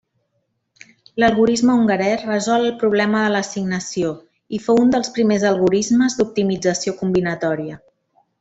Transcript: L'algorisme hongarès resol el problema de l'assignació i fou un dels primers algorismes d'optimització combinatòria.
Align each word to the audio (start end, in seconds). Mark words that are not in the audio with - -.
L'algorisme 1.23 1.75
hongarès 1.81 2.23
resol 2.29 2.65
el 2.71 2.73
problema 2.83 3.21
de 3.25 3.29
l'assignació 3.35 4.15
i 4.59 4.63
fou 4.67 4.83
un 4.87 4.95
dels 4.99 5.15
primers 5.19 5.49
algorismes 5.53 6.21
d'optimització 6.23 6.99
combinatòria. 7.05 7.79